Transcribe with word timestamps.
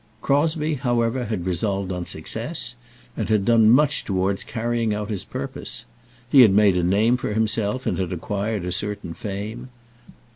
Crosbie, 0.23 0.73
however, 0.81 1.25
had 1.25 1.45
resolved 1.45 1.91
on 1.91 2.07
success, 2.07 2.75
and 3.15 3.29
had 3.29 3.45
done 3.45 3.69
much 3.69 4.03
towards 4.03 4.43
carrying 4.43 4.95
out 4.95 5.11
his 5.11 5.23
purpose. 5.23 5.85
He 6.27 6.41
had 6.41 6.53
made 6.53 6.75
a 6.75 6.81
name 6.81 7.17
for 7.17 7.33
himself, 7.35 7.85
and 7.85 7.99
had 7.99 8.11
acquired 8.11 8.65
a 8.65 8.71
certain 8.71 9.13
fame. 9.13 9.69